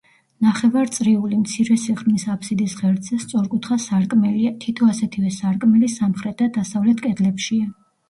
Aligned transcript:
ნახევარწრიული, 0.45 1.37
მცირე 1.41 1.77
სიღრმის 1.81 2.25
აფსიდის 2.37 2.73
ღერძზე 2.81 3.19
სწორკუთხა 3.27 3.79
სარკმელია, 3.85 4.57
თითო 4.67 4.91
ასეთივე 4.97 5.37
სარკმელი 5.41 5.95
სამხრეთ 6.01 6.39
და 6.45 6.53
დასავლეთ 6.61 7.09
კედლებშია. 7.09 7.75